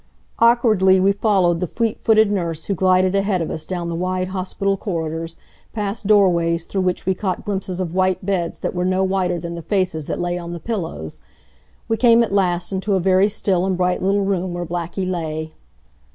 Awkwardly 0.39 0.99
we 0.99 1.11
followed 1.11 1.59
the 1.59 1.67
fleet 1.67 1.99
footed 2.01 2.31
nurse 2.31 2.65
who 2.65 2.73
glided 2.73 3.13
ahead 3.13 3.39
of 3.39 3.51
us 3.51 3.67
down 3.67 3.87
the 3.87 3.93
wide 3.93 4.29
hospital 4.29 4.75
corridors, 4.75 5.37
past 5.73 6.07
doorways 6.07 6.65
through 6.65 6.81
which 6.81 7.05
we 7.05 7.13
caught 7.13 7.45
glimpses 7.45 7.79
of 7.79 7.93
white 7.93 8.25
beds 8.25 8.57
that 8.61 8.73
were 8.73 8.83
no 8.83 9.03
whiter 9.03 9.39
than 9.39 9.53
the 9.53 9.61
faces 9.61 10.07
that 10.07 10.19
lay 10.19 10.39
on 10.39 10.53
the 10.53 10.59
pillows. 10.59 11.21
We 11.87 11.97
came 11.97 12.23
at 12.23 12.33
last 12.33 12.71
into 12.71 12.95
a 12.95 12.99
very 12.99 13.29
still 13.29 13.63
and 13.63 13.77
bright 13.77 14.01
little 14.01 14.25
room 14.25 14.55
where 14.55 14.65
Blackie 14.65 15.07
lay. 15.07 15.53